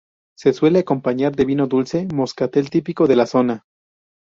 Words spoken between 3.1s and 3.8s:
la zona.